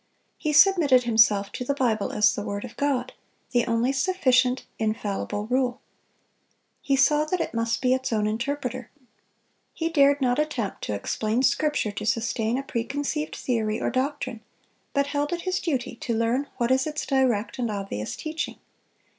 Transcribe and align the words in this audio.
He 0.39 0.51
submitted 0.51 1.03
himself 1.03 1.51
to 1.51 1.63
the 1.63 1.75
Bible 1.75 2.11
as 2.11 2.33
the 2.33 2.41
word 2.41 2.65
of 2.65 2.75
God, 2.75 3.13
the 3.51 3.67
only 3.67 3.93
sufficient, 3.93 4.65
infallible 4.79 5.45
rule. 5.45 5.79
He 6.81 6.95
saw 6.95 7.23
that 7.25 7.39
it 7.39 7.53
must 7.53 7.83
be 7.83 7.93
its 7.93 8.11
own 8.11 8.25
interpreter. 8.25 8.89
He 9.75 9.89
dared 9.89 10.19
not 10.19 10.39
attempt 10.39 10.81
to 10.85 10.95
explain 10.95 11.43
Scripture 11.43 11.91
to 11.91 12.05
sustain 12.07 12.57
a 12.57 12.63
preconceived 12.63 13.35
theory 13.35 13.79
or 13.79 13.91
doctrine, 13.91 14.41
but 14.91 15.05
held 15.05 15.33
it 15.33 15.41
his 15.41 15.59
duty 15.59 15.95
to 15.97 16.15
learn 16.17 16.47
what 16.57 16.71
is 16.71 16.87
its 16.87 17.05
direct 17.05 17.59
and 17.59 17.69
obvious 17.69 18.15
teaching. 18.15 18.55